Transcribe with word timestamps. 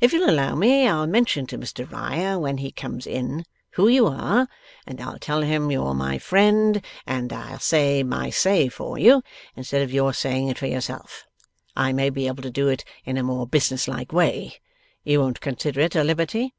If 0.00 0.12
you'll 0.12 0.28
allow 0.28 0.56
me, 0.56 0.88
I'll 0.88 1.06
mention 1.06 1.46
to 1.46 1.56
Mr 1.56 1.88
Riah 1.88 2.36
when 2.36 2.58
he 2.58 2.72
comes 2.72 3.06
in, 3.06 3.44
who 3.74 3.86
you 3.86 4.08
are, 4.08 4.48
and 4.88 5.00
I'll 5.00 5.20
tell 5.20 5.42
him 5.42 5.70
you're 5.70 5.94
my 5.94 6.18
friend, 6.18 6.84
and 7.06 7.32
I'll 7.32 7.60
say 7.60 8.02
my 8.02 8.28
say 8.28 8.66
for 8.68 8.98
you, 8.98 9.22
instead 9.54 9.82
of 9.82 9.92
your 9.92 10.14
saying 10.14 10.48
it 10.48 10.58
for 10.58 10.66
yourself; 10.66 11.26
I 11.76 11.92
may 11.92 12.10
be 12.10 12.26
able 12.26 12.42
to 12.42 12.50
do 12.50 12.66
it 12.66 12.84
in 13.04 13.16
a 13.16 13.22
more 13.22 13.46
business 13.46 13.86
like 13.86 14.12
way. 14.12 14.58
You 15.04 15.20
won't 15.20 15.40
consider 15.40 15.78
it 15.82 15.94
a 15.94 16.02
liberty? 16.02 16.54